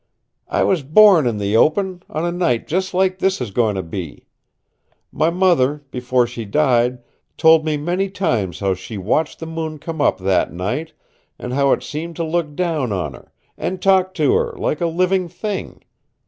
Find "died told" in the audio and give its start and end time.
6.43-7.63